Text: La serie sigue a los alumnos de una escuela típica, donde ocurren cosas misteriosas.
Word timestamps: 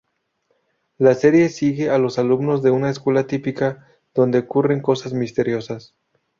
La 0.97 1.13
serie 1.13 1.49
sigue 1.49 1.91
a 1.91 1.99
los 1.99 2.17
alumnos 2.17 2.63
de 2.63 2.71
una 2.71 2.89
escuela 2.89 3.27
típica, 3.27 3.85
donde 4.15 4.39
ocurren 4.39 4.81
cosas 4.81 5.13
misteriosas. 5.13 5.93